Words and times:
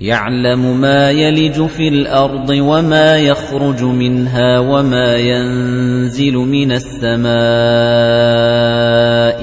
يَعْلَمُ 0.00 0.80
مَا 0.80 1.10
يَلِجُ 1.10 1.62
فِي 1.66 1.88
الْأَرْضِ 1.88 2.50
وَمَا 2.50 3.16
يَخْرُجُ 3.16 3.82
مِنْهَا 3.82 4.58
وَمَا 4.58 5.16
يَنزِلُ 5.16 6.32
مِنَ 6.34 6.72
السَّمَاءِ 6.72 7.28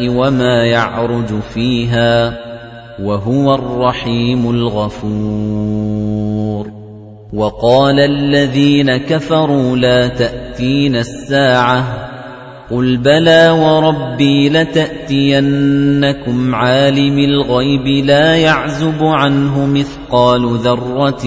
وَمَا 0.10 0.66
يَعْرُجُ 0.66 1.40
فِيهَا 1.54 2.34
وَهُوَ 3.04 3.56
الرَّحِيمُ 3.56 4.50
الْغَفُورُ. 4.50 5.86
وَقَالَ 7.34 8.00
الَّذِينَ 8.00 8.98
كَفَرُوا 8.98 9.78
لَا 9.78 10.08
تَأْتِينَا 10.08 11.00
السَّاعَةُ 11.00 12.06
قُلْ 12.72 12.98
بَلَى 12.98 13.50
وَرَبِّي 13.50 14.50
لَتَأْتِيَنَّكُمْ 14.50 15.76
عَالِمِ 16.56 17.20
الْغَيْبِ 17.20 17.88
لَا 18.06 18.36
يَعْزُبُ 18.36 19.04
عَنْهُ 19.04 19.66
مِثْقَالُ 20.06 20.58
ذَرَّةٍ 20.62 21.26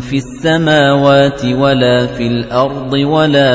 فِي 0.00 0.16
السَّمَاوَاتِ 0.16 1.44
وَلَا 1.44 2.06
فِي 2.06 2.26
الْأَرْضِ 2.26 2.92
وَلَا 2.92 3.52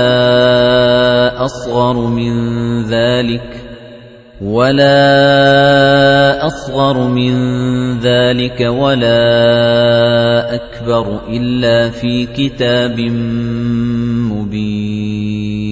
أَصْغَرُ 1.46 1.98
مِنْ 2.08 2.34
ذَلِكَ 2.86 3.66
وَلَا 4.42 5.02
أَصْغَرُ 6.46 7.08
مِنْ 7.08 7.34
ذَلِكَ 8.00 8.62
وَلَا 8.62 9.26
أَكْبَرُ 10.56 11.22
إِلَّا 11.30 11.90
فِي 11.90 12.26
كِتَابٍ 12.26 13.00
مُبِينٍ 14.30 15.66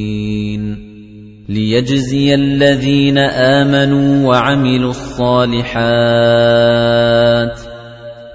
لِيَجْزِيَ 1.50 2.36
الَّذِينَ 2.36 3.18
آمَنُوا 3.18 4.28
وَعَمِلُوا 4.30 4.90
الصَّالِحَاتِ 4.90 5.74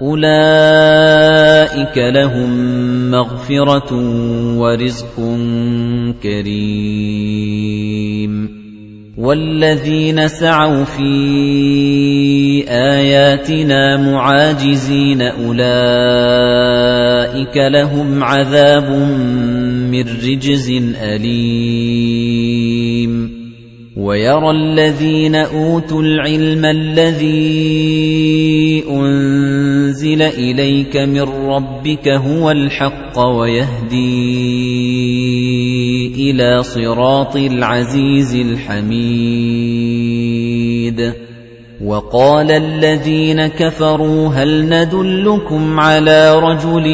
أُولَئِكَ 0.01 1.97
لَهُم 1.97 2.49
مَّغْفِرَةٌ 3.11 3.93
وَرِزْقٌ 4.57 5.15
كَرِيمٌ. 6.23 8.31
وَالَّذِينَ 9.17 10.27
سَعَوْا 10.27 10.83
فِي 10.83 12.63
آيَاتِنَا 12.69 13.97
مُعَاجِزِينَ 13.97 15.21
أُولَئِكَ 15.21 15.57
لَهُمْ 17.57 18.23
عَذَابٌ 18.23 18.91
مِّن 19.91 20.03
رِّجْزٍ 20.03 20.71
أَلِيمٌ. 20.95 23.38
وَيَرَى 23.97 24.51
الَّذِينَ 24.51 25.35
أُوتُوا 25.35 26.01
الْعِلْمَ 26.01 26.65
الَّذِي 26.65 27.33
أُنزِلَ 28.89 30.21
إِلَيْكَ 30.21 30.97
مِن 30.97 31.21
رَّبِّكَ 31.21 32.07
هُوَ 32.07 32.51
الْحَقَّ 32.51 33.19
وَيَهْدِي 33.19 33.97
إِلَى 36.31 36.63
صِرَاطِ 36.63 37.35
الْعَزِيزِ 37.35 38.35
الْحَمِيدِ. 38.35 39.29
وَقَالَ 41.85 42.51
الَّذِينَ 42.51 43.47
كَفَرُوا 43.47 44.27
هَلْ 44.29 44.69
نَدُلُّكُمْ 44.69 45.79
عَلَى 45.79 46.39
رَجُلٍ 46.39 46.85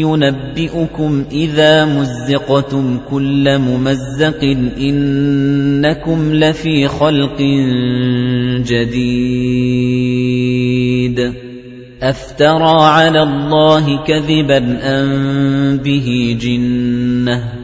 يُنَبِّئُكُمْ 0.00 1.24
إِذَا 1.32 1.84
مُزِّقْتُمْ 1.84 2.98
كُلَّ 3.10 3.58
مُمَزَّقٍ 3.58 4.44
إِنَّكُمْ 4.78 6.34
لَفِي 6.34 6.88
خَلْقٍ 6.88 7.38
جَدِيدٍ 8.70 9.04
أَفْتَرَىٰ 12.02 12.84
عَلَى 12.86 13.22
اللَّهِ 13.22 14.04
كَذِبًا 14.06 14.78
أَم 14.82 15.76
بِهِ 15.76 16.36
جِنَّةٌ 16.40 17.63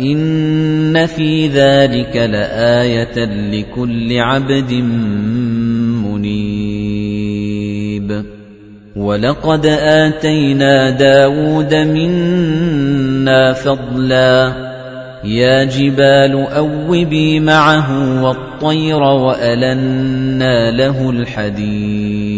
إِنَّ 0.00 1.06
فِي 1.06 1.48
ذَلِكَ 1.48 2.16
لَآيَةً 2.16 3.24
لِكُلِّ 3.24 4.18
عَبْدٍ 4.18 4.72
مُنِيبٍ 6.06 7.48
وَلَقَدْ 8.96 9.66
آتَيْنَا 9.66 10.90
دَاوُودَ 10.90 11.74
مِنَّا 11.74 13.52
فَضْلًا 13.52 14.52
يَا 15.24 15.64
جِبَالُ 15.64 16.46
أَوِّبِي 16.56 17.40
مَعَهُ 17.40 18.22
وَالطَّيْرَ 18.22 19.02
وَأَلَنَّا 19.02 20.70
لَهُ 20.70 21.10
الْحَدِيدَ 21.10 22.37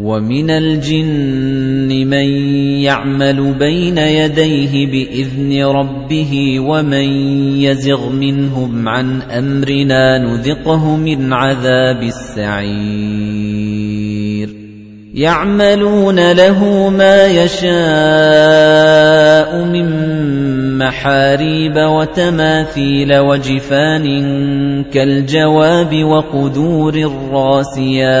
وَمِنَ 0.00 0.50
الْجِنِّ 0.50 1.88
مَن 2.08 2.28
يَعْمَلُ 2.80 3.54
بَيْنَ 3.58 3.98
يَدَيْهِ 3.98 4.86
بِإِذْنِ 4.86 5.64
رَبِّهِ 5.64 6.60
وَمَن 6.60 7.08
يَزِغْ 7.60 8.08
مِنْهُمْ 8.12 8.88
عَنْ 8.88 9.22
أَمْرِنَا 9.22 10.18
نُذِقْهُ 10.18 10.96
مِنْ 10.96 11.32
عَذَابِ 11.32 12.02
السَّعِيرِ. 12.02 13.50
يَعْمَلُونَ 15.14 16.32
لَهُ 16.32 16.88
مَا 16.88 17.26
يَشَاءُ 17.26 17.70
مِن 19.64 19.88
مَّحَارِيبَ 20.78 21.76
وَتَمَاثِيلَ 21.76 23.18
وَجِفَانٍ 23.18 24.04
كَالْجَوَابِ 24.92 26.04
وَقُدُورٍ 26.04 27.12
رَّاسِيَاتٍ 27.32 28.20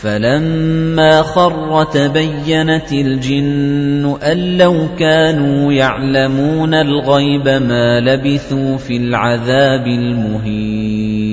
فَلَمَّا 0.00 1.22
خَرَّ 1.22 1.84
تَبَيَّنَتِ 1.84 2.92
الْجِنُّ 2.92 4.16
أَن 4.22 4.58
لَّوْ 4.58 4.86
كَانُوا 4.98 5.72
يَعْلَمُونَ 5.72 6.74
الْغَيْبَ 6.74 7.48
مَا 7.48 8.00
لَبِثُوا 8.00 8.76
فِي 8.76 8.96
الْعَذَابِ 8.96 9.86
الْمُهِينِ 9.86 11.26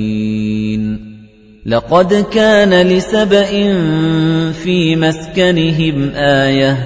لقد 1.65 2.25
كان 2.31 2.87
لسبإ 2.87 3.73
في 4.51 4.95
مسكنهم 4.95 6.11
آية 6.15 6.77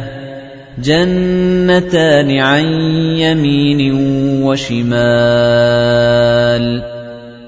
جنتان 0.84 2.38
عن 2.40 2.64
يمين 3.18 3.94
وشمال 4.44 5.78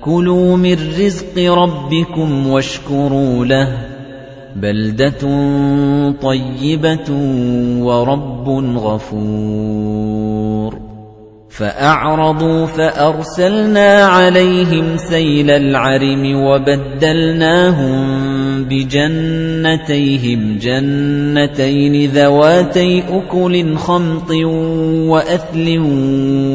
كلوا 0.01 0.57
من 0.57 0.73
رزق 0.73 1.53
ربكم 1.53 2.47
واشكروا 2.47 3.45
له 3.45 3.88
بلدة 4.55 5.21
طيبة 6.21 7.11
ورب 7.81 8.49
غفور. 8.77 10.09
فأعرضوا 11.49 12.65
فأرسلنا 12.65 14.05
عليهم 14.05 14.97
سيل 14.97 15.51
العرم 15.51 16.35
وبدلناهم 16.35 18.29
بجنتيهم 18.63 20.57
جنتين 20.61 22.11
ذواتي 22.11 23.03
أكل 23.09 23.75
خمط 23.75 24.31
وأثل 25.11 25.79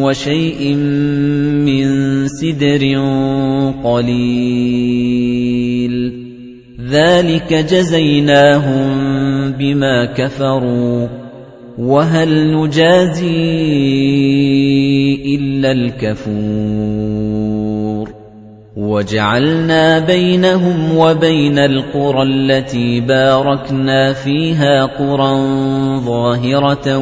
وشيء 0.02 0.74
من 1.64 1.88
سدر 2.28 2.82
قليل. 3.84 5.14
ذلك 6.90 7.54
جزيناهم 7.54 8.86
بما 9.52 10.04
كفروا 10.04 11.08
وهل 11.78 12.56
نجازي 12.56 13.24
إلا 15.36 15.72
الكفور 15.72 17.44
وجعلنا 18.76 19.98
بينهم 19.98 20.96
وبين 20.96 21.58
القرى 21.58 22.22
التي 22.22 23.00
باركنا 23.00 24.12
فيها 24.12 24.84
قرى 24.84 25.36
ظاهرة 26.04 26.98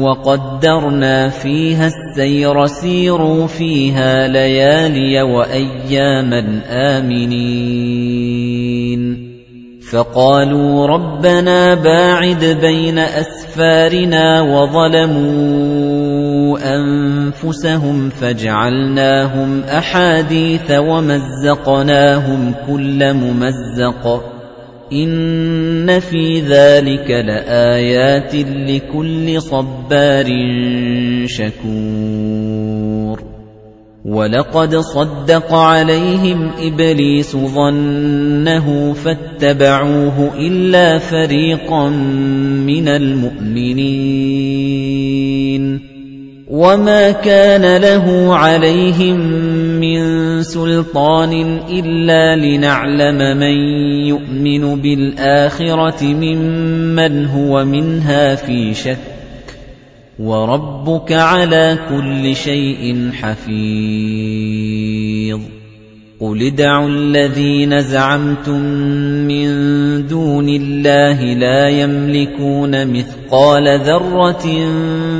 وقدرنا 0.00 1.28
فيها 1.28 1.86
السير 1.86 2.66
سيروا 2.66 3.46
فيها 3.46 4.28
ليالي 4.28 5.22
وأياما 5.22 6.62
آمنين 6.68 8.57
فقالوا 9.90 10.86
ربنا 10.86 11.74
باعد 11.74 12.44
بين 12.60 12.98
أسفارنا 12.98 14.40
وظلموا 14.40 15.78
أنفسهم 16.76 18.10
فجعلناهم 18.10 19.62
أحاديث 19.62 20.70
ومزقناهم 20.70 22.54
كل 22.66 23.14
ممزق 23.14 24.24
إن 24.92 26.00
في 26.00 26.40
ذلك 26.40 27.10
لآيات 27.10 28.34
لكل 28.34 29.42
صبار 29.42 30.26
شكور 31.26 32.97
وَلَقَدْ 34.04 34.76
صَدَّقَ 34.76 35.54
عَلَيْهِمْ 35.54 36.50
إِبْلِيسُ 36.58 37.36
ظَنَّهُ 37.36 38.92
فَاتَّبَعُوهُ 38.92 40.30
إِلَّا 40.38 40.98
فَرِيقًا 40.98 41.88
مِنَ 42.62 42.88
الْمُؤْمِنِينَ 42.88 43.88
وَمَا 46.48 47.10
كَانَ 47.10 47.80
لَهُ 47.82 48.34
عَلَيْهِمْ 48.34 49.18
مِنْ 49.82 50.42
سُلْطَانٍ 50.42 51.60
إِلَّا 51.68 52.36
لِنَعْلَمَ 52.36 53.36
مَنْ 53.36 53.56
يُؤْمِنُ 54.06 54.80
بِالْآخِرَةِ 54.80 56.04
مِمَّنْ 56.04 57.26
هُوَ 57.26 57.64
مِنْهَا 57.64 58.34
فِي 58.34 58.74
شَكٍّ 58.74 59.17
وَرَبُّكَ 60.18 61.12
عَلَى 61.12 61.78
كُلِّ 61.88 62.36
شَيْءٍ 62.36 63.10
حَفِيظٌ. 63.12 63.58
قُلِ 66.20 66.42
ادْعُوا 66.42 66.88
الَّذِينَ 66.88 67.82
زَعَمْتُم 67.82 68.60
مِّن 69.30 69.48
دُونِ 70.06 70.48
اللَّهِ 70.48 71.22
لَا 71.34 71.68
يَمْلِكُونَ 71.68 72.86
مِثْقَالَ 72.86 73.80
ذَرَّةٍ 73.80 74.46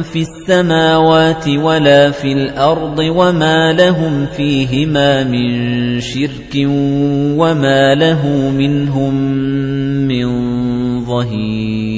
فِي 0.03 0.21
السَّمَاوَاتِ 0.21 1.49
وَلَا 1.49 2.11
فِي 2.11 2.33
الْأَرْضِ 2.33 2.99
وَمَا 2.99 3.73
لَهُمْ 3.73 4.27
فِيهِمَا 4.27 5.25
مِن 5.25 6.01
شِرْكٍ 6.01 6.55
وَمَا 7.39 7.95
لَهُ 7.95 8.51
مِنْهُم 8.51 9.15
مِّن 10.09 10.27
ظَهِيرٍ. 11.05 11.98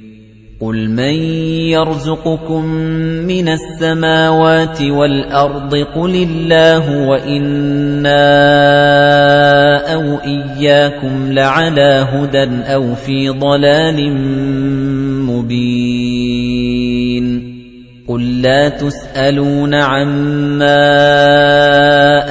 قُلْ 0.61 0.89
مَن 0.89 1.13
يَرْزُقُكُم 1.73 2.65
مِّنَ 3.25 3.47
السَّمَاوَاتِ 3.49 4.81
وَالْأَرْضِ 4.81 5.75
قُلِ 5.75 6.15
اللَّهُ 6.15 7.07
وَإِنَّا 7.07 8.13
أَوْ 9.93 10.19
إِيَّاكُمْ 10.21 11.31
لَعَلَى 11.33 12.07
هُدًى 12.13 12.49
أَوْ 12.73 12.95
فِي 12.95 13.29
ضَلَالٍ 13.29 14.13
مُّبِينٍ 15.25 16.71
قُل 18.07 18.41
لَّا 18.41 18.69
تُسْأَلُونَ 18.69 19.73
عَمَّا 19.73 20.77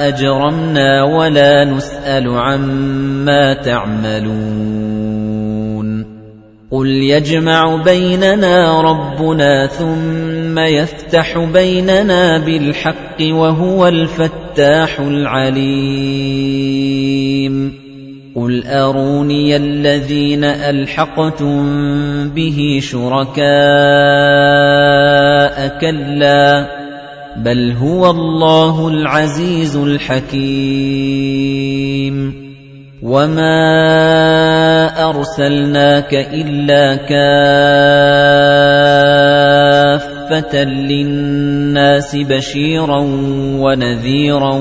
أَجْرَمْنَا 0.07 1.03
وَلَا 1.03 1.65
نُسْأَلُ 1.65 2.27
عَمَّا 2.29 3.53
تَعْمَلُونَ 3.53 4.80
قُلْ 6.71 6.87
يَجْمَعُ 6.87 7.83
بَيْنَنَا 7.83 8.81
رَبُّنَا 8.81 9.67
ثُمَّ 9.67 10.59
يَفْتَحُ 10.59 11.39
بَيْنَنَا 11.39 12.37
بِالْحَقِّ 12.37 13.21
وَهُوَ 13.21 13.87
الْفَتَّاحُ 13.87 14.99
الْعَلِيمُ 14.99 15.51
قُلْ 18.35 18.63
أَرُونِيَ 18.67 19.55
الَّذِينَ 19.55 20.43
أَلْحَقْتُم 20.43 21.59
بِهِ 22.29 22.79
شُرَكَاءَ 22.81 23.41
كَلَّا 25.81 26.67
بَلْ 27.37 27.71
هُوَ 27.71 28.11
اللَّهُ 28.11 28.87
الْعَزِيزُ 28.87 29.75
الْحَكِيمُ 29.75 30.41
وَمَا 33.01 34.93
أَرْسَلْنَاكَ 35.09 36.13
إِلَّا 36.13 36.95
كَافَّةً 37.09 37.33
لِّلنَّاسِ 40.63 42.15
بَشِيرًا 42.15 42.99
وَنَذِيرًا 43.57 44.53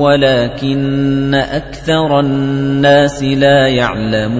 وَلَكِنَّ 0.00 1.34
أَكْثَرَ 1.34 2.20
النَّاسِ 2.20 3.22
لَا 3.22 3.68
يَعْلَمُونَ 3.68 4.36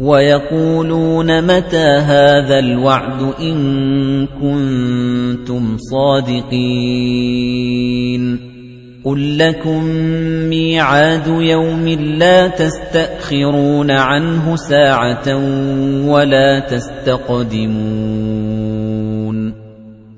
وَيَقُولُونَ 0.00 1.44
مَتَى 1.44 1.88
هَذَا 2.04 2.58
الْوَعْدُ 2.58 3.22
إِن 3.40 3.56
كُنتُمْ 4.26 5.76
صَادِقِينَ 5.76 6.60
قُل 9.04 9.38
لَّكُم 9.38 9.84
مِّيعَادُ 10.52 11.26
يَوْمٍ 11.26 11.88
لَّا 12.18 12.48
تَسْتَأْخِرُونَ 12.48 13.90
عَنْهُ 13.90 14.56
سَاعَةً 14.56 15.36
وَلَا 16.06 16.58
تَسْتَقْدِمُونَ 16.68 17.70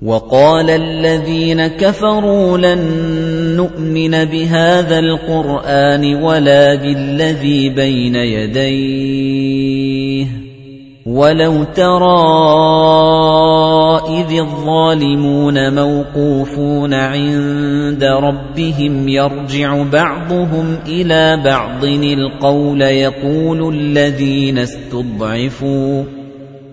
وَقَالَ 0.03 0.71
الَّذِينَ 0.71 1.67
كَفَرُوا 1.67 2.59
لَن 2.59 2.81
نُّؤْمِنَ 3.57 4.25
بِهَذَا 4.25 4.99
الْقُرْآنِ 4.99 6.15
وَلَا 6.23 6.75
بِالَّذِي 6.75 7.69
بَيْنَ 7.69 8.17
يَدَيْهِ 8.17 9.63
وَلَوْ 11.07 11.65
تَرَىٰ 11.65 12.13
إِذِ 14.09 14.39
الظَّالِمُونَ 14.39 15.75
مَوْقُوفُونَ 15.75 16.95
عِندَ 16.95 18.05
رَبِّهِمْ 18.05 19.09
يَرْجِعُ 19.09 19.83
بَعْضُهُمْ 19.83 20.79
إِلَى 20.87 21.43
بَعْضٍ 21.45 21.85
الْقَوْلَ 21.85 22.81
يَقُولُ 22.81 23.75
الَّذِينَ 23.75 24.59
اسْتُضْعِفُوا 24.59 26.05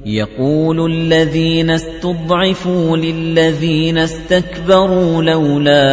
يَقُولُ 0.05 0.91
الَّذِينَ 0.91 1.69
اسْتُضْعِفُوا 1.69 2.97
لِلَّذِينَ 2.97 3.97
اسْتَكْبَرُوا 3.97 5.23
لَوْلَا 5.23 5.83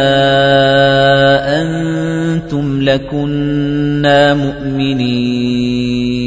أَنتُمْ 1.61 2.81
لَكُنَّا 2.81 4.33
مُؤْمِنِينَ. 4.33 6.26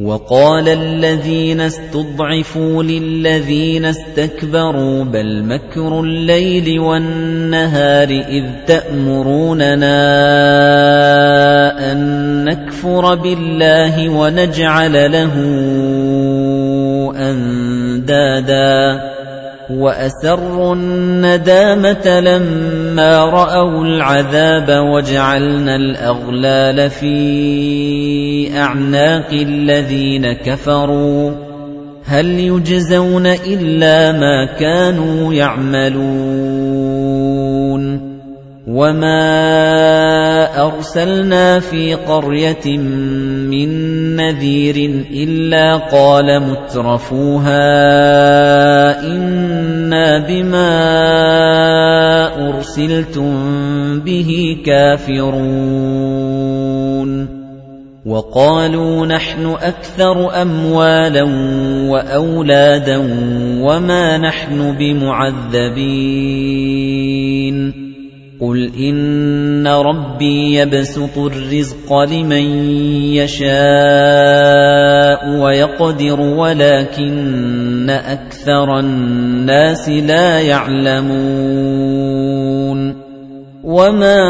وَقَالَ 0.00 0.68
الَّذِينَ 0.68 1.60
اسْتُضْعِفُوا 1.60 2.82
لِلَّذِينَ 2.82 3.84
اسْتَكْبَرُوا 3.84 5.04
بَلْ 5.04 5.42
مَكْرُ 5.44 6.00
اللَّيْلِ 6.00 6.80
وَالنَّهَارِ 6.80 8.08
إِذْ 8.08 8.44
تَأْمُرُونَنَا 8.66 9.92
أَن 11.92 11.98
نَّكْفُرَ 12.44 13.14
بِاللَّهِ 13.14 14.08
وَنَجْعَلَ 14.08 15.12
لَهُ 15.12 15.34
أَندَادًا 17.16 19.13
وَأَسَرُّوا 19.70 20.74
النَّدَامَةَ 20.74 22.20
لَمَّا 22.20 23.24
رَأَوُا 23.24 23.84
الْعَذَابَ 23.84 24.86
وَجَعَلْنَا 24.86 25.76
الْأَغْلَالَ 25.76 26.90
فِي 26.90 28.58
أَعْنَاقِ 28.58 29.32
الَّذِينَ 29.32 30.32
كَفَرُوا. 30.32 31.30
هَلْ 32.04 32.26
يُجْزَوْنَ 32.26 33.26
إِلَّا 33.26 34.12
مَا 34.12 34.44
كَانُوا 34.44 35.34
يَعْمَلُونَ؟ 35.34 36.14
وَمَا 38.64 40.56
أَرْسَلْنَا 40.56 41.60
فِي 41.60 41.94
قَرْيَةٍ 41.94 42.78
مِّن 43.52 43.68
نَّذِيرٍ 44.16 45.04
إِلَّا 45.12 45.76
قَالَ 45.92 46.40
مُتْرَفُوهَا 46.40 47.60
إِنَّا 49.04 50.18
بِمَا 50.24 50.72
أُرْسِلْتُم 52.48 53.32
بِهِ 54.00 54.56
كَافِرُونَ 54.64 55.84
وَقَالُوا 58.06 59.06
نَحْنُ 59.06 59.46
أَكْثَرُ 59.60 60.42
أَمْوَالًا 60.42 61.22
وَأَوْلَادًا 61.92 62.98
وَمَا 63.60 64.18
نَحْنُ 64.18 64.72
بِمُعَذَّبِينَ 64.78 65.84
قُلْ 68.40 68.72
إِنَّ 68.74 69.66
رَبِّي 69.66 70.54
يَبْسُطُ 70.54 71.18
الرِّزْقَ 71.18 71.92
لِمَن 71.92 72.66
يَشَاءُ 73.14 73.50
وَيَقْدِرُ 75.38 76.20
وَلَكِنَّ 76.20 77.90
أَكْثَرَ 77.90 78.78
النَّاسِ 78.78 79.88
لَا 79.88 80.40
يَعْلَمُونَ 80.40 81.74
وَمَا 83.64 84.20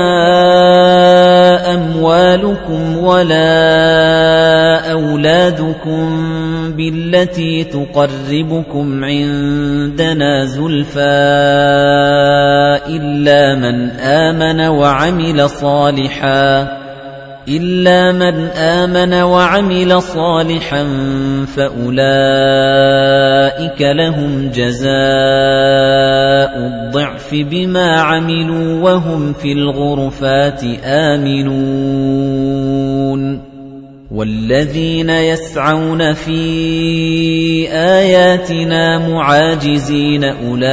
أَمْوَالُكُمْ 1.74 2.98
وَلَا 2.98 3.50
أَوْلَادُكُمْ 4.92 6.06
بِالَّتِي 6.76 7.64
تُقَرِّبُكُمْ 7.64 9.04
عِندَنَا 9.04 10.44
زُلْفَىٰ 10.44 11.02
إِلَّا 12.86 13.54
مَنْ 13.58 13.90
آمَنَ 13.90 14.60
وَعَمِلَ 14.60 15.50
صَالِحًا 15.50 16.83
إِلَّا 17.48 18.12
مَنْ 18.12 18.34
آمَنَ 18.56 19.14
وَعَمِلَ 19.14 20.02
صَالِحًا 20.02 20.84
فَأُولَئِكَ 21.56 22.00
لَهُمْ 23.80 24.50
جَزَاءُ 24.54 24.94
الضِّعْفِ 26.56 27.34
بِمَا 27.34 28.00
عَمِلُوا 28.00 28.80
وَهُمْ 28.80 29.32
فِي 29.32 29.52
الْغُرُفَاتِ 29.52 30.62
آمِنُونَ 30.84 31.94
وَالَّذِينَ 34.10 35.10
يَسْعَوْنَ 35.10 36.12
فِي 36.12 37.68
آيَاتِنَا 37.72 39.08
مُعَاجِزِينَ 39.08 40.24
أُولَئِكَ 40.24 40.66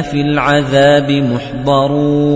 فِي 0.00 0.20
الْعَذَابِ 0.20 1.10
مُحْضَرُونَ 1.10 2.28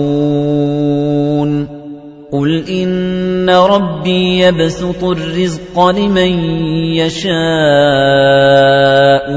قُلْ 2.32 2.64
إِنَّ 2.64 3.50
رَبِّي 3.50 4.38
يَبْسُطُ 4.38 5.04
الرِّزْقَ 5.04 5.76
لِمَن 5.88 6.32
يَشَاءُ 6.96 7.36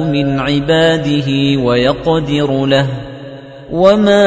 مِنْ 0.08 0.40
عِبَادِهِ 0.40 1.28
وَيَقْدِرُ 1.60 2.66
لَهُ 2.66 2.88
وَمَا 3.72 4.24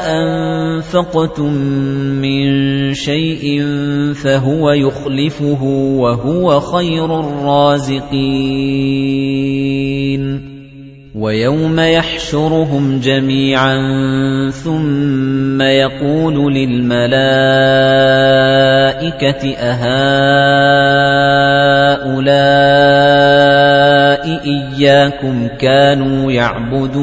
أَنفَقْتُم 0.00 1.52
مِّن 2.24 2.94
شَيْءٍ 2.94 3.64
فَهُوَ 4.14 4.70
يُخْلِفُهُ 4.70 5.62
وَهُوَ 6.00 6.60
خَيْرُ 6.60 7.20
الرَّازِقِينَ 7.20 8.10
وَيَوْمَ 11.14 11.80
يَحْشُرُهُمْ 11.80 13.00
جَمِيعًا 13.00 13.74
ثُمَّ 14.50 15.62
يَقُولُ 15.62 16.54
لِلْمَلَائِكَةِ 16.54 17.14
أَهَٰؤُلَاءِ 19.58 19.90
إِيَّاكُمْ 24.44 25.48
كَانُوا 25.58 26.32
يَعْبُدُونَ 26.32 27.00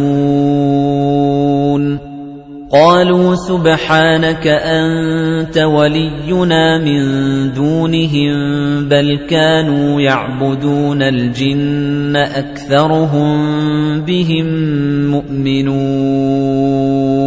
قَالُوا 2.71 3.35
سُبْحَانَكَ 3.35 4.47
أَنتَ 4.47 5.57
وَلِيُّنَا 5.57 6.77
مِن 6.83 7.01
دُونِهِم 7.53 8.33
بَلْ 8.89 9.19
كَانُوا 9.29 10.01
يَعْبُدُونَ 10.01 11.01
الْجِنَّ 11.01 12.15
أَكْثَرُهُم 12.15 13.37
بِهِم 14.01 14.45
مُّؤْمِنُونَ. 15.11 17.26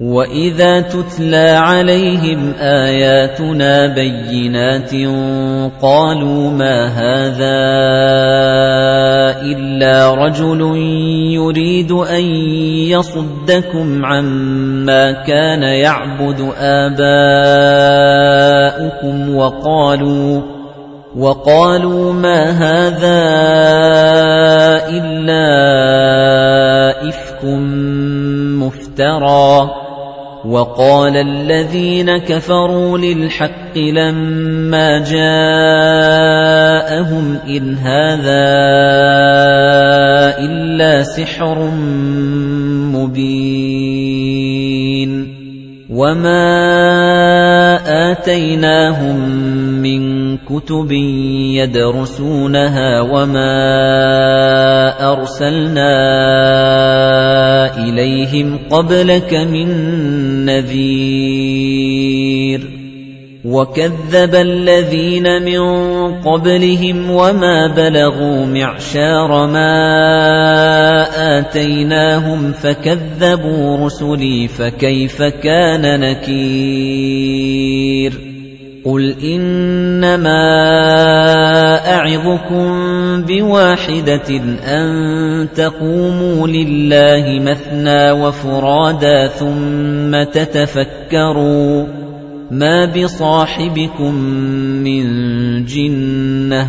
وَإِذَا 0.00 0.80
تُتْلَى 0.80 1.56
عَلَيْهِمْ 1.56 2.52
آيَاتُنَا 2.60 3.86
بَيِّنَاتٍ 3.94 4.92
قَالُوا 5.82 6.50
مَا 6.50 6.86
هَذَا 6.86 7.56
إِلَّا 9.40 10.14
رَجُلٌ 10.14 10.60
يُرِيدُ 11.32 11.92
أَن 11.92 12.24
يَصُدَّكُمْ 12.92 14.04
عَمَّا 14.04 15.12
كَانَ 15.12 15.62
يَعْبُدُ 15.62 16.52
آبَاؤُكُمْ 16.60 16.96
وَقَالُوا 19.36 20.42
وَقَالُوا 21.16 22.12
مَا 22.12 22.50
هَذَا 22.50 23.20
إِلَّا 24.92 25.48
إِفْكٌ 27.08 27.44
مُفْتَرًى 28.60 29.85
وَقَالَ 30.46 31.16
الَّذِينَ 31.16 32.18
كَفَرُوا 32.18 32.98
لِلْحَقِّ 32.98 33.78
لَمَّا 33.78 34.98
جَاءَهُمْ 34.98 36.06
إِنْ 37.48 37.74
هَذَا 37.78 38.46
إِلَّا 40.38 41.02
سِحْرٌ 41.02 41.70
مُبِينٌ 42.94 44.36
وَمَا 45.90 46.46
آتَيْنَاهُم 48.12 49.55
كُتُبٍ 50.48 50.92
يَدْرُسُونَهَا 51.58 53.00
وَمَا 53.00 53.52
أَرْسَلْنَا 55.12 55.92
إِلَيْهِمْ 57.84 58.58
قَبْلَكَ 58.70 59.34
مِن 59.34 59.68
نَّذِيرٍ 60.46 61.96
وَكَذَّبَ 63.46 64.34
الَّذِينَ 64.34 65.42
مِن 65.42 65.60
قَبْلِهِمْ 66.22 67.10
وَمَا 67.10 67.66
بَلَغُوا 67.66 68.46
مِعْشَارَ 68.46 69.46
مَا 69.46 69.78
آتَيْنَاهُمْ 71.38 72.52
فَكَذَّبُوا 72.52 73.86
رُسُلِي 73.86 74.48
فَكَيْفَ 74.48 75.22
كَانَ 75.22 76.00
نَكِيرِ 76.00 77.46
قُلْ 78.86 79.14
إِنَّمَا 79.18 80.46
أَعِظُكُم 81.94 82.66
بِوَاحِدَةٍ 83.26 84.30
أَن 84.62 84.86
تَقُومُوا 85.54 86.48
لِلَّهِ 86.48 87.40
مَثْنَىٰ 87.40 88.10
وَفُرَادَىٰ 88.12 89.28
ثُمَّ 89.38 90.22
تَتَفَكَّرُوا 90.30 91.86
مَا 92.50 92.84
بِصَاحِبِكُم 92.94 94.14
مِّن 94.86 95.04
جِنَّةٍ 95.64 96.68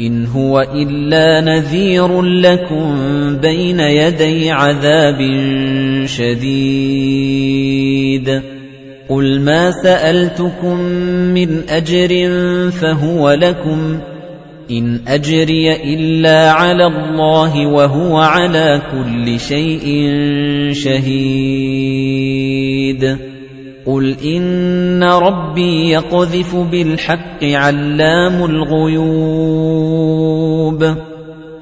إِنْ 0.00 0.26
هُوَ 0.26 0.60
إِلَّا 0.60 1.40
نَذِيرٌ 1.40 2.22
لَّكُم 2.22 2.96
بَيْنَ 3.36 3.80
يَدَيْ 3.80 4.50
عَذَابٍ 4.50 5.20
شَدِيدٍ 6.06 7.36
قُلْ 9.08 9.40
مَا 9.40 9.70
سَأَلْتُكُم 9.70 10.80
مِّنْ 11.34 11.62
أَجْرٍ 11.68 12.30
فَهُوَ 12.70 13.30
لَكُمْ 13.30 13.98
إِنْ 14.70 15.00
أَجْرِيَ 15.08 15.94
إِلَّا 15.94 16.50
عَلَى 16.50 16.86
اللَّهِ 16.86 17.66
وَهُوَ 17.66 18.16
عَلَى 18.16 18.82
كُلِّ 18.92 19.40
شَيْءٍ 19.40 19.86
شَهِيدٌ 20.72 22.06
قُلْ 23.86 24.16
إِنَّ 24.24 25.04
رَبِّي 25.04 25.90
يَقْذِفُ 25.90 26.56
بِالْحَقِّ 26.56 27.44
عَلَّامُ 27.44 28.44
الْغُيُوبِ 28.44 29.76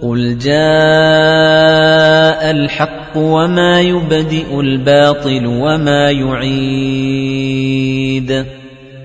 قُلْ 0.02 0.38
جَاءَ 0.38 0.54
الْحَقُّ 3.14 3.22
وَمَا 3.22 3.80
يُبْدِئُ 3.80 4.60
الْبَاطِلُ 4.60 5.46
وَمَا 5.46 6.10
يُعِيدُ 6.10 7.64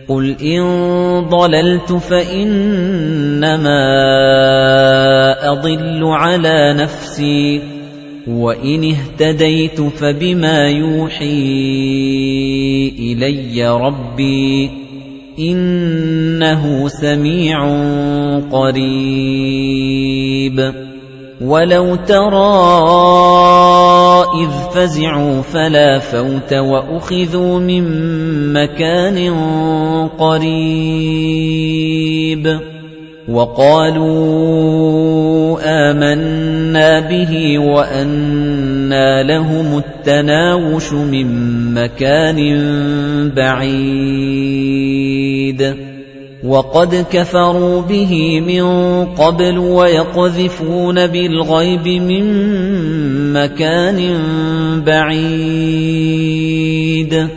قُلْ 0.07 0.35
إِن 0.41 0.61
ضَلَلْتُ 1.29 1.93
فَإِنَّمَا 1.93 3.81
أَضِلُّ 5.51 6.03
عَلَى 6.03 6.73
نَفْسِي 6.73 7.61
وَإِنِ 8.27 8.93
اهْتَدَيْتُ 8.93 9.81
فَبِمَا 9.81 10.69
يُوحِي 10.69 11.29
إِلَيَّ 12.99 13.67
رَبِّي 13.69 14.69
إِنَّهُ 15.39 16.87
سَمِيعٌ 16.87 17.59
قَرِيبٌ 18.51 20.09
وَلَوْ 21.39 21.95
تَرَىٰ 21.95 22.83
إِذْ 24.43 24.49
فَزِعُوا 24.75 25.41
فَلَا 25.41 25.99
فَوْتَ 25.99 26.53
وَأُخِذُوا 26.53 27.59
مِن 27.59 27.83
مَّكَانٍ 28.53 29.17
قَرِيبٍ 30.19 31.29
وَقَالُوا 33.29 34.19
آمَنَّا 35.63 36.99
بِهِ 36.99 37.59
وَأَنَّىٰ 37.59 39.23
لَهُمُ 39.23 39.77
التَّنَاوُشُ 39.77 40.93
مِن 40.93 41.27
مَّكَانٍ 41.73 42.39
بَعِيدٍ 43.35 44.59
وَقَدْ 46.43 47.05
كَفَرُوا 47.11 47.81
بِهِ 47.81 48.39
مِن 48.39 48.63
قَبْلُ 49.05 49.57
وَيَقْذِفُونَ 49.57 51.07
بِالْغَيْبِ 51.07 51.87
مِن 51.87 52.23
مَّكَانٍ 53.33 54.17
بَعِيدٍ. 54.85 57.27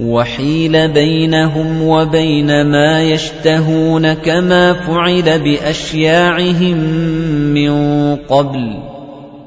وَحِيلَ 0.00 0.88
بَيْنَهُمْ 0.88 1.82
وَبَيْنَ 1.82 2.66
مَا 2.66 3.02
يَشْتَهُونَ 3.02 4.14
كَمَا 4.14 4.72
فُعِلَ 4.72 5.38
بِأَشْيَاعِهِم 5.38 6.78
مِّن 7.54 7.70
قَبْلُ. 8.16 8.74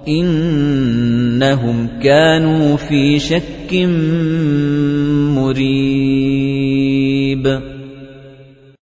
إِنَّهُمْ 0.08 1.88
كَانُوا 2.04 2.78
فِي 2.78 3.20
شَكٍّ 3.20 3.74
مُّرِيبٍ. 5.36 7.81